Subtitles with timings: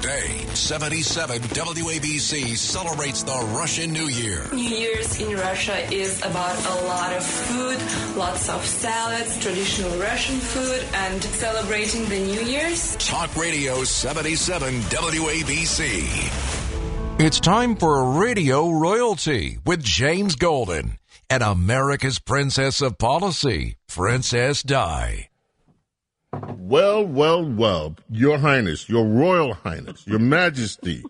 [0.00, 4.46] Today, 77 WABC celebrates the Russian New Year.
[4.52, 10.38] New Year's in Russia is about a lot of food, lots of salads, traditional Russian
[10.38, 12.94] food, and celebrating the New Year's.
[12.98, 16.06] Talk Radio 77 WABC.
[17.18, 25.27] It's time for Radio Royalty with James Golden and America's Princess of Policy, Princess Di.
[26.68, 31.02] Well, well, well, Your Highness, Your Royal Highness, Your Majesty.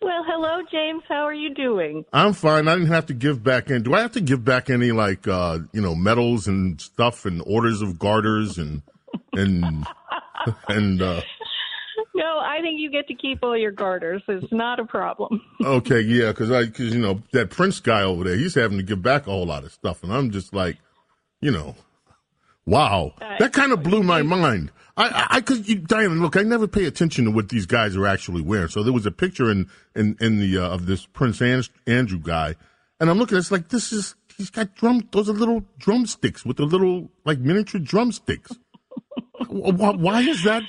[0.00, 1.02] Well, hello, James.
[1.06, 2.06] How are you doing?
[2.14, 2.68] I'm fine.
[2.68, 3.80] I didn't have to give back any.
[3.80, 7.42] Do I have to give back any like uh, you know medals and stuff and
[7.44, 8.80] orders of garters and
[9.34, 9.62] and
[10.68, 11.20] and uh,
[12.14, 14.22] No, I think you get to keep all your garters.
[14.26, 15.38] It's not a problem.
[15.62, 18.82] okay, yeah, because I because you know that Prince guy over there, he's having to
[18.82, 20.78] give back a whole lot of stuff, and I'm just like,
[21.42, 21.76] you know,
[22.66, 24.70] wow, that kind of blew my mind.
[24.96, 28.06] I, I, could, you, Diana, look, I never pay attention to what these guys are
[28.06, 28.68] actually wearing.
[28.68, 32.18] So there was a picture in in in the uh, of this Prince An- Andrew
[32.18, 32.56] guy,
[33.00, 33.38] and I'm looking.
[33.38, 35.08] It's like this is he's got drum.
[35.12, 38.52] Those are little drumsticks with the little like miniature drumsticks.
[39.48, 40.62] why, why is that?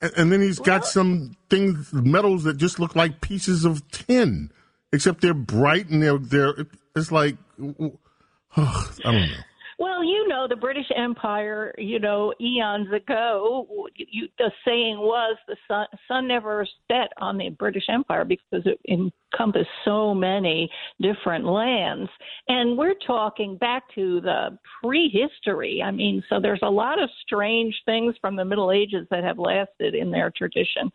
[0.00, 4.50] And, and then he's got some things, metals that just look like pieces of tin,
[4.92, 6.66] except they're bright and they're they're.
[6.96, 9.36] It's like I don't know.
[9.78, 15.56] Well, you know, the British Empire, you know, eons ago, you, the saying was the
[15.68, 22.08] sun, sun never set on the British Empire because it encompassed so many different lands.
[22.48, 25.82] And we're talking back to the prehistory.
[25.84, 29.38] I mean, so there's a lot of strange things from the Middle Ages that have
[29.38, 30.90] lasted in their tradition.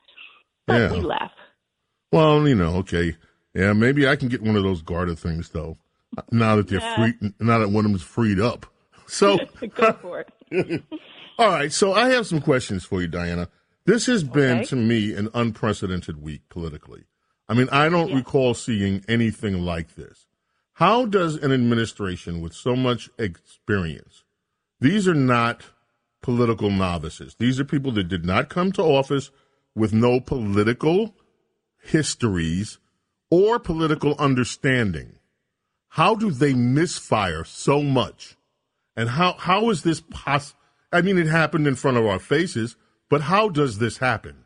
[0.65, 0.91] But Yeah.
[0.91, 1.31] we laugh.
[2.11, 3.15] Well, you know, okay,
[3.53, 5.77] yeah, maybe I can get one of those garter things though.
[6.31, 6.95] Now that they're Yeah.
[6.95, 8.65] free, now that one of them's freed up.
[9.07, 9.39] So,
[9.75, 10.83] Go for it.
[11.37, 11.69] all right.
[11.71, 13.49] So I have some questions for you, Diana.
[13.85, 14.65] This has been Okay.
[14.67, 17.03] to me an unprecedented week politically.
[17.49, 20.27] I mean, I don't recall seeing anything like this.
[20.75, 24.23] How does an administration with so much experience?
[24.79, 25.63] These are not
[26.21, 27.35] political novices.
[27.37, 29.29] These are people that did not come to office
[29.75, 31.15] with no political
[31.83, 32.77] histories
[33.29, 35.15] or political understanding.
[35.95, 38.37] How do they misfire so much?
[38.95, 40.57] And how, how is this possible?
[40.93, 42.77] I mean, it happened in front of our faces,
[43.09, 44.45] but how does this happen?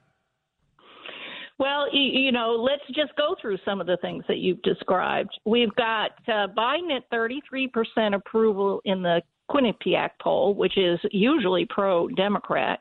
[1.60, 5.30] Well, you know, let's just go through some of the things that you've described.
[5.46, 12.08] We've got uh, Biden at 33% approval in the Quinnipiac poll, which is usually pro
[12.08, 12.80] Democrat.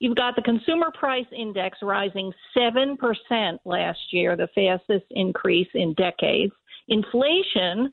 [0.00, 2.98] You've got the consumer price index rising 7%
[3.64, 6.52] last year, the fastest increase in decades.
[6.88, 7.90] Inflation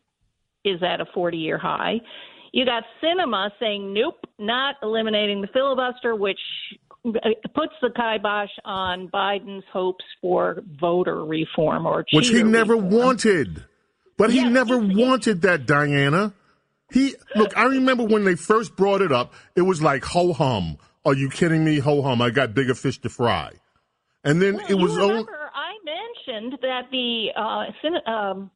[0.66, 2.02] is at a 40 year high.
[2.52, 6.40] You got Sinema saying, nope, not eliminating the filibuster, which
[7.06, 7.12] uh,
[7.54, 12.90] puts the kibosh on Biden's hopes for voter reform or Which he never reform.
[12.92, 13.64] wanted.
[14.18, 16.34] But he Yes, never it's- it's- wanted that, Diana.
[16.92, 20.78] He look, I remember when they first brought it up, it was like ho hum.
[21.06, 21.78] Are you kidding me?
[21.78, 22.20] Ho hum.
[22.22, 23.52] I got bigger fish to fry.
[24.24, 28.52] And then Well, it was you remember I mentioned that the uh, um,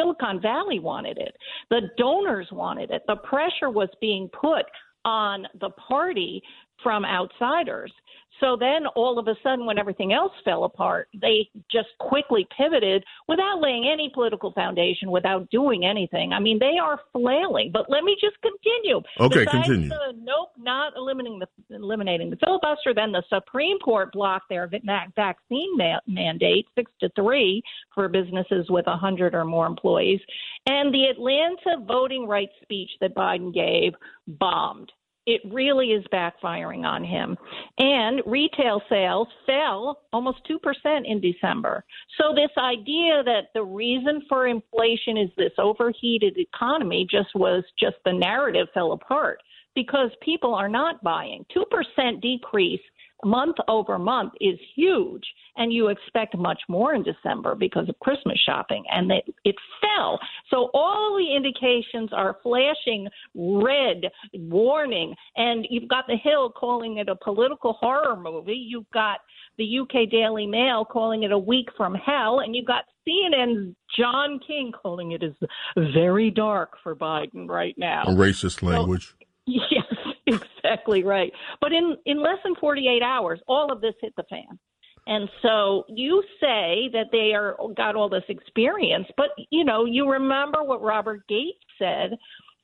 [0.00, 1.36] Silicon Valley wanted it,
[1.68, 4.64] the donors wanted it, the pressure was being put
[5.04, 6.42] on the party
[6.82, 7.92] from outsiders.
[8.40, 13.04] So then all of a sudden, when everything else fell apart, they just quickly pivoted
[13.28, 16.32] without laying any political foundation, without doing anything.
[16.32, 17.70] I mean, they are flailing.
[17.70, 19.02] But let me just continue.
[19.20, 19.88] Okay, Besides continue.
[19.90, 22.94] the nope, not eliminating the eliminating the filibuster.
[22.94, 24.70] Then the Supreme Court blocked their
[25.14, 27.62] vaccine ma- mandate six to three
[27.94, 30.20] for businesses with a hundred or more employees,
[30.66, 33.92] and the Atlanta voting rights speech that Biden gave
[34.26, 34.90] bombed.
[35.30, 37.36] It really is backfiring on him.
[37.78, 40.58] And retail sales fell almost 2%
[41.04, 41.84] in December.
[42.18, 47.96] So, this idea that the reason for inflation is this overheated economy just was just
[48.04, 49.40] the narrative fell apart
[49.76, 51.44] because people are not buying.
[51.56, 52.80] 2% decrease
[53.24, 55.24] month over month is huge,
[55.56, 60.18] and you expect much more in December because of Christmas shopping, and it, it fell.
[60.50, 67.08] So all the indications are flashing red warning, and you've got the Hill calling it
[67.08, 68.54] a political horror movie.
[68.54, 69.18] You've got
[69.58, 74.40] the UK Daily Mail calling it a week from hell, and you've got CNN's John
[74.46, 75.32] King calling it as
[75.76, 78.04] very dark for Biden right now.
[78.06, 79.14] A racist language.
[79.46, 79.89] So, yes,
[80.64, 81.32] exactly right.
[81.60, 84.58] But in in less than 48 hours, all of this hit the fan.
[85.06, 90.08] And so you say that they are got all this experience, but you know, you
[90.08, 92.16] remember what Robert Gates said,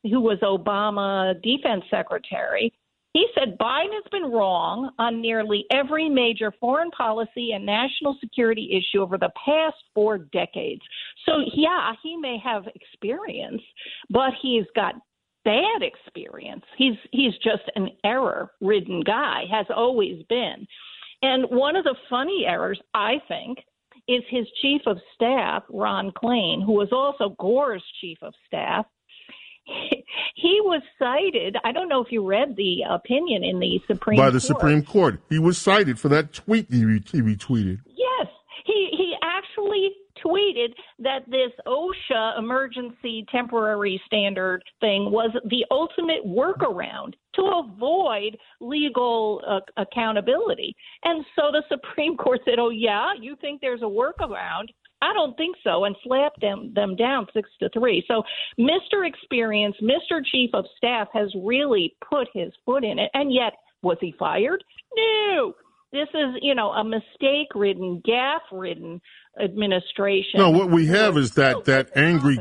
[0.02, 2.72] who was Obama defense secretary.
[3.12, 8.76] He said Biden has been wrong on nearly every major foreign policy and national security
[8.76, 10.82] issue over the past four decades.
[11.24, 13.62] So, yeah, he may have experience,
[14.10, 14.96] but he's got
[15.46, 16.64] bad experience.
[16.76, 20.66] He's he's just an error-ridden guy, has always been.
[21.22, 23.58] And one of the funny errors, I think,
[24.08, 28.86] is his chief of staff, Ron Klain, who was also Gore's chief of staff
[30.34, 31.56] he was cited.
[31.64, 34.42] I don't know if you read the opinion in the Supreme by the Court.
[34.42, 35.20] Supreme Court.
[35.28, 37.80] He was cited for that tweet he, he retweeted.
[37.86, 38.28] Yes,
[38.64, 39.90] he he actually
[40.36, 49.42] tweeted that this OSHA emergency temporary standard thing was the ultimate workaround to avoid legal
[49.46, 50.74] uh, accountability.
[51.04, 54.68] And so the Supreme Court said, "Oh yeah, you think there's a workaround?
[55.02, 58.04] I don't think so, and slapped them them down six to three.
[58.08, 58.22] So,
[58.58, 59.06] Mr.
[59.06, 60.24] Experience, Mr.
[60.24, 63.52] Chief of Staff has really put his foot in it, and yet
[63.82, 64.64] was he fired?
[64.96, 65.54] No.
[65.92, 69.00] This is, you know, a mistake-ridden, gaff-ridden
[69.42, 70.38] administration.
[70.40, 72.38] No, what we have is that that angry.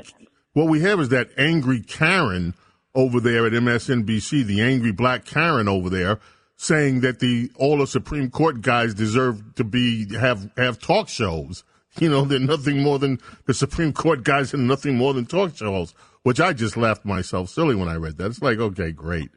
[0.53, 2.53] What we have is that angry Karen
[2.93, 6.19] over there at MSNBC, the angry black Karen over there,
[6.55, 11.63] saying that the all the Supreme Court guys deserve to be have have talk shows
[11.99, 15.55] you know, they're nothing more than the Supreme Court guys and nothing more than talk
[15.55, 15.93] shows,
[16.23, 18.27] which I just laughed myself silly when I read that.
[18.27, 19.29] It's like, okay, great.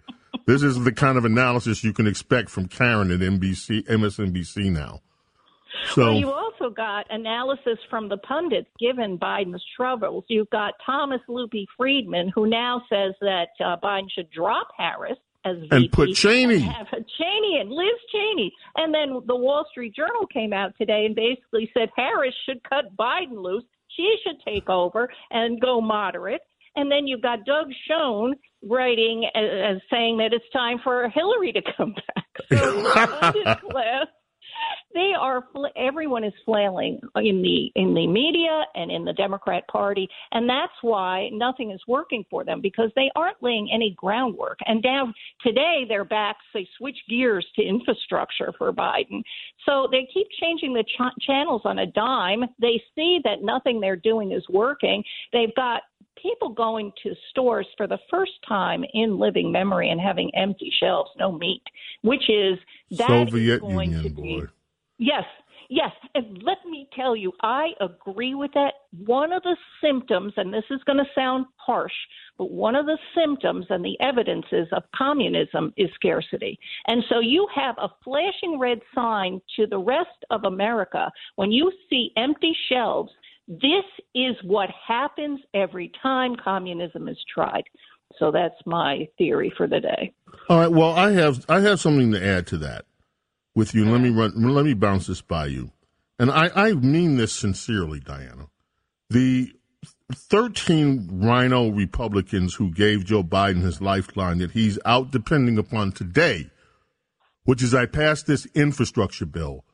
[0.48, 5.02] This is the kind of analysis you can expect from Karen at NBC, MSNBC now.
[5.90, 10.24] So well, you also got analysis from the pundits given Biden's troubles.
[10.28, 15.58] You've got Thomas Loopy Friedman, who now says that uh, Biden should drop Harris as
[15.58, 16.54] VP and put Cheney.
[16.54, 18.50] And have Cheney and Liz Cheney.
[18.76, 22.96] And then the Wall Street Journal came out today and basically said Harris should cut
[22.96, 23.64] Biden loose.
[23.94, 26.40] She should take over and go moderate.
[26.74, 31.52] And then you've got Doug Schoen writing as, as saying that it's time for Hillary
[31.52, 32.24] to come back.
[32.50, 34.06] So class
[34.94, 35.44] they are
[35.76, 40.72] everyone is flailing in the in the media and in the Democrat Party, and that's
[40.82, 44.58] why nothing is working for them because they aren't laying any groundwork.
[44.66, 45.12] And now
[45.42, 46.36] today they're back.
[46.54, 49.22] They switch gears to infrastructure for Biden,
[49.66, 52.44] so they keep changing the ch- channels on a dime.
[52.58, 55.04] They see that nothing they're doing is working.
[55.32, 55.82] They've got
[56.20, 61.10] people going to stores for the first time in living memory and having empty shelves,
[61.18, 61.62] no meat,
[62.02, 62.58] which is
[62.92, 64.40] that Soviet is going Union, to be.
[64.40, 64.46] Boy.
[64.98, 65.24] Yes,
[65.68, 65.92] yes.
[66.14, 68.74] And let me tell you, I agree with that.
[69.04, 71.92] One of the symptoms, and this is going to sound harsh,
[72.36, 76.58] but one of the symptoms and the evidences of communism is scarcity.
[76.86, 81.70] And so you have a flashing red sign to the rest of America when you
[81.90, 83.12] see empty shelves.
[83.48, 83.84] This
[84.14, 87.64] is what happens every time communism is tried.
[88.18, 90.12] So that's my theory for the day.
[90.48, 90.70] All right.
[90.70, 92.84] Well, I have I have something to add to that
[93.54, 93.84] with you.
[93.90, 94.32] Let me run.
[94.36, 95.72] Let me bounce this by you,
[96.18, 98.48] and I, I mean this sincerely, Diana.
[99.10, 99.52] The
[100.12, 106.50] 13 RINO Republicans who gave Joe Biden his lifeline that he's out depending upon today,
[107.44, 109.64] which is I passed this infrastructure bill.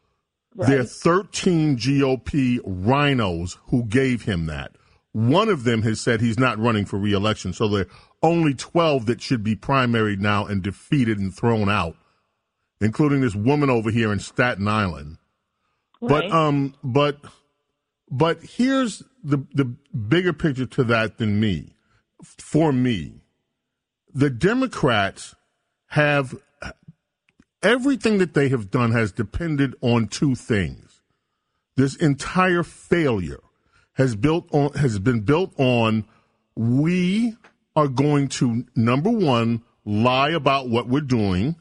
[0.56, 0.68] Right.
[0.68, 4.73] There are 13 GOP RINOs who gave him that.
[5.12, 7.88] One of them has said he's not running for reelection, so there are
[8.23, 11.96] only 12 that should be primaried now and defeated and thrown out
[12.84, 15.18] including this woman over here in Staten Island.
[16.00, 16.28] Right.
[16.28, 17.18] But um, but
[18.11, 21.75] but here's the the bigger picture to that than me.
[22.23, 23.23] For me,
[24.12, 25.34] the Democrats
[25.88, 26.34] have
[27.64, 31.00] everything that they have done has depended on two things.
[31.76, 33.40] This entire failure
[33.94, 36.04] has built on has been built on
[36.54, 37.37] we
[37.75, 41.56] are going to number one lie about what we're doing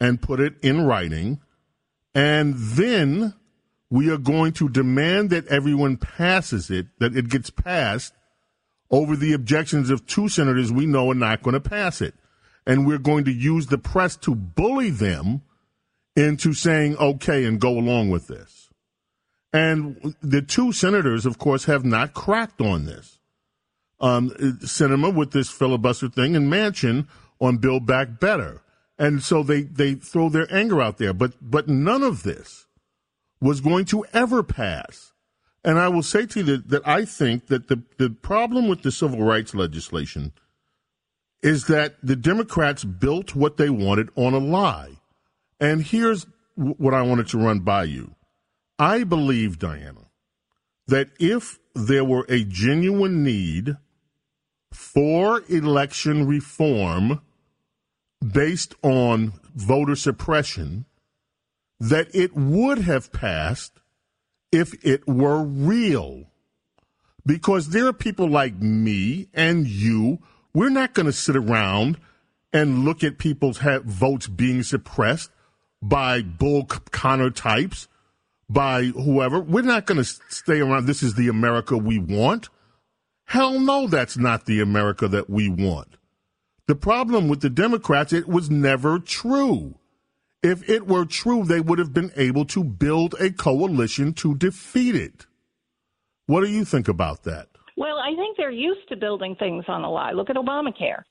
[0.00, 1.40] and put it in writing.
[2.14, 3.34] And then
[3.90, 8.14] we are going to demand that everyone passes it, that it gets passed
[8.90, 12.14] over the objections of two senators we know are not going to pass it.
[12.66, 15.42] And we're going to use the press to bully them
[16.16, 18.70] into saying okay and go along with this.
[19.52, 23.20] And the two senators, of course, have not cracked on this.
[24.00, 27.06] Um, Sinema with this filibuster thing and Manchin
[27.40, 28.62] on Build Back Better.
[28.98, 31.12] And so they, they throw their anger out there.
[31.12, 32.66] But, but none of this
[33.40, 35.12] was going to ever pass.
[35.64, 38.82] And I will say to you that, that I think that the, the problem with
[38.82, 40.32] the civil rights legislation
[41.44, 44.92] is that the Democrats built what they wanted on a lie.
[45.60, 48.14] And here's what I wanted to run by you.
[48.78, 50.06] I believe, Diana,
[50.86, 53.76] that if there were a genuine need
[54.72, 57.20] for election reform
[58.26, 60.86] based on voter suppression,
[61.78, 63.80] that it would have passed
[64.50, 66.24] if it were real.
[67.26, 70.20] Because there are people like me and you,
[70.54, 71.98] we're not going to sit around
[72.52, 75.30] and look at people's votes being suppressed
[75.82, 77.88] by Bull Connor types,
[78.48, 79.40] by whoever.
[79.40, 80.86] We're not going to stay around.
[80.86, 82.48] This is the America we want.
[83.26, 85.96] Hell no, that's not the America that we want.
[86.66, 89.74] The problem with the Democrats, it was never true.
[90.42, 94.94] If it were true, they would have been able to build a coalition to defeat
[94.94, 95.26] it.
[96.26, 97.48] What do you think about that?
[97.76, 100.12] Well, I think they're used to building things on a lie.
[100.12, 101.02] Look at Obamacare.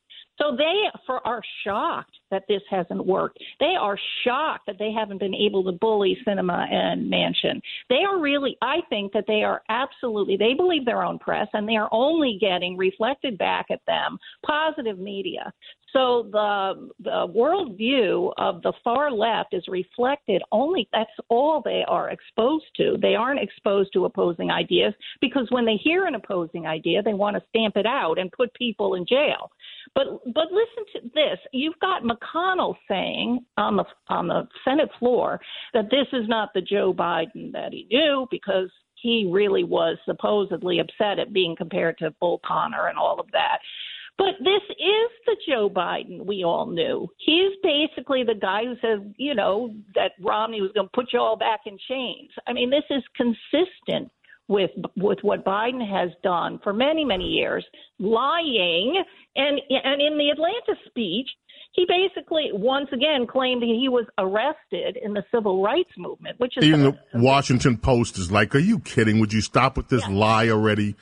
[0.41, 3.37] So they for, are shocked that this hasn't worked.
[3.59, 7.61] They are shocked that they haven't been able to bully Sinema and Manchin.
[7.89, 11.67] They are really, I think that they are absolutely, they believe their own press and
[11.67, 15.53] they are only getting reflected back at them positive media.
[15.93, 20.89] So the the worldview of the far left is reflected only.
[20.91, 22.97] That's all they are exposed to.
[22.99, 27.35] They aren't exposed to opposing ideas because when they hear an opposing idea, they want
[27.35, 29.51] to stamp it out and put people in jail.
[29.93, 31.37] But but listen to this.
[31.51, 35.39] You've got McConnell saying on the on the Senate floor
[35.73, 40.79] that this is not the Joe Biden that he knew because he really was supposedly
[40.79, 43.59] upset at being compared to Bull Connor and all of that.
[44.17, 47.07] But this is the Joe Biden we all knew.
[47.17, 51.19] He's basically the guy who said, you know, that Romney was going to put you
[51.19, 52.29] all back in chains.
[52.47, 54.11] I mean, this is consistent
[54.47, 57.65] with with what Biden has done for many many years,
[57.97, 59.01] lying
[59.35, 61.29] and and in the Atlanta speech,
[61.71, 66.57] he basically once again claimed that he was arrested in the civil rights movement, which
[66.57, 69.19] is even the Washington Post is like, "Are you kidding?
[69.19, 70.15] Would you stop with this yeah.
[70.15, 70.95] lie already?"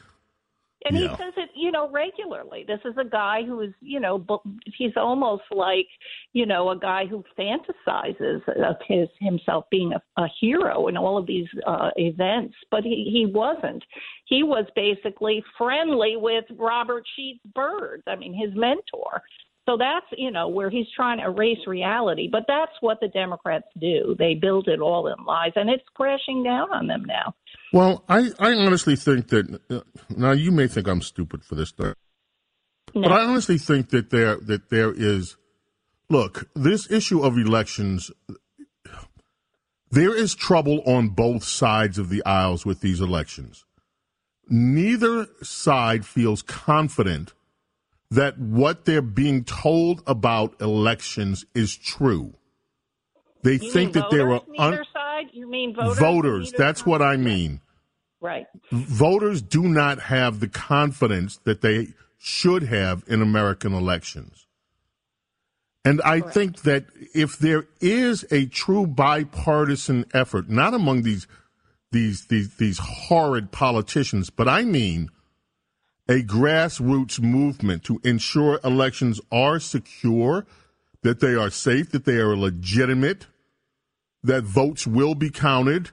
[0.85, 1.09] And yeah.
[1.09, 1.33] he says
[1.71, 2.65] you know, regularly.
[2.67, 4.25] This is a guy who is, you know,
[4.77, 5.87] he's almost like,
[6.33, 11.17] you know, a guy who fantasizes of his himself being a, a hero in all
[11.17, 13.81] of these uh, events, but he he wasn't.
[14.25, 18.03] He was basically friendly with Robert Sheets Byrd.
[18.05, 19.21] I mean, his mentor.
[19.67, 22.27] So that's, you know, where he's trying to erase reality.
[22.31, 24.15] But that's what the Democrats do.
[24.17, 27.35] They build it all in lies, and it's crashing down on them now.
[27.71, 31.73] Well, I, I honestly think that, uh, now you may think I'm stupid for this
[31.77, 31.93] no.
[32.93, 35.37] but I honestly think that there, that there is,
[36.09, 38.11] look, this issue of elections,
[39.91, 43.63] there is trouble on both sides of the aisles with these elections.
[44.49, 47.33] Neither side feels confident
[48.11, 52.33] that what they're being told about elections is true.
[53.43, 55.29] They you think that there are un- side.
[55.31, 55.97] You mean voters?
[55.97, 56.51] Voters.
[56.51, 56.87] That's side?
[56.87, 57.61] what I mean.
[58.19, 58.45] Right.
[58.71, 64.45] Voters do not have the confidence that they should have in American elections.
[65.83, 66.33] And I Correct.
[66.35, 71.25] think that if there is a true bipartisan effort, not among these
[71.91, 75.09] these these these horrid politicians, but I mean
[76.11, 80.45] a grassroots movement to ensure elections are secure,
[81.03, 83.27] that they are safe, that they are legitimate,
[84.21, 85.91] that votes will be counted,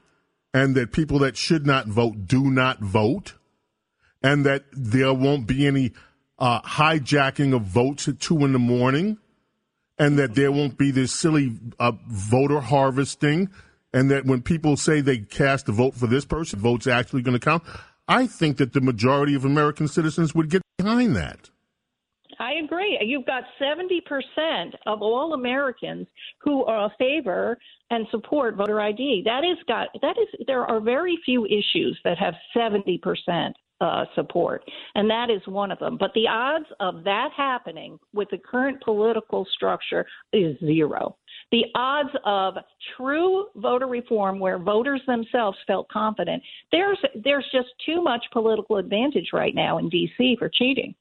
[0.52, 3.34] and that people that should not vote do not vote,
[4.20, 5.92] and that there won't be any
[6.40, 9.18] uh, hijacking of votes at two in the morning,
[10.00, 13.48] and that there won't be this silly uh, voter harvesting,
[13.92, 17.38] and that when people say they cast a vote for this person, vote's actually going
[17.38, 17.62] to count.
[18.08, 21.50] I think that the majority of American citizens would get behind that.
[22.40, 22.98] I agree.
[23.02, 26.06] You've got 70% of all Americans
[26.40, 27.58] who are a favor
[27.90, 29.22] and support voter ID.
[29.24, 34.62] That is got that is there are very few issues that have 70% uh, support,
[34.94, 35.96] and that is one of them.
[35.98, 41.16] But the odds of that happening with the current political structure is zero
[41.50, 42.54] the odds of
[42.96, 49.30] true voter reform where voters themselves felt confident there's there's just too much political advantage
[49.32, 50.94] right now in DC for cheating.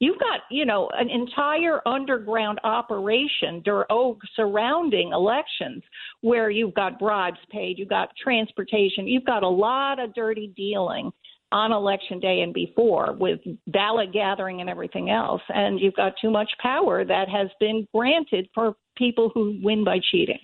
[0.00, 5.82] You've got, you know, an entire underground operation dur- oh, surrounding elections
[6.20, 11.12] where you've got bribes paid, you've got transportation, you've got a lot of dirty dealing
[11.54, 15.40] on election day and before with ballot gathering and everything else.
[15.48, 20.00] And you've got too much power that has been granted for people who win by
[20.10, 20.40] cheating.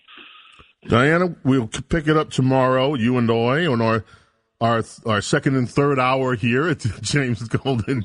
[0.86, 4.04] Diana, we'll pick it up tomorrow, you and I, on our
[4.60, 8.04] our our second and third hour here at the James Golden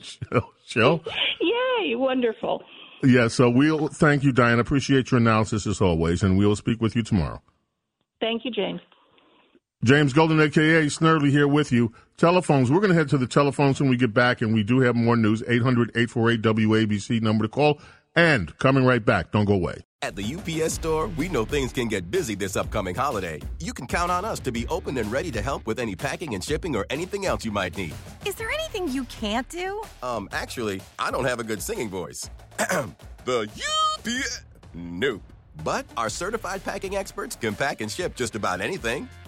[0.65, 1.01] Show.
[1.39, 2.63] Yay, wonderful.
[3.03, 4.61] Yeah, so we'll thank you, Diana.
[4.61, 7.41] Appreciate your analysis as always, and we'll speak with you tomorrow.
[8.19, 8.81] Thank you, James.
[9.85, 11.93] James Golden, aka Snerdley, here with you.
[12.17, 12.71] Telephones.
[12.71, 14.95] We're going to head to the telephones when we get back, and we do have
[14.95, 15.43] more news.
[15.47, 17.79] 800 848 WABC number to call.
[18.15, 19.31] And coming right back.
[19.31, 19.83] Don't go away.
[20.01, 23.39] At the UPS store, we know things can get busy this upcoming holiday.
[23.59, 26.33] You can count on us to be open and ready to help with any packing
[26.33, 27.93] and shipping or anything else you might need.
[28.25, 29.83] Is there anything you can't do?
[30.01, 32.27] Um, actually, I don't have a good singing voice.
[33.25, 33.47] the
[34.03, 34.41] UPS.
[34.73, 35.21] Nope.
[35.63, 39.07] But our certified packing experts can pack and ship just about anything.